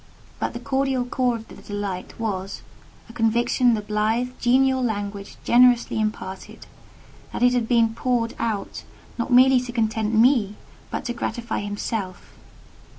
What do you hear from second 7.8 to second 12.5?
poured out not merely to content me—but to gratify himself.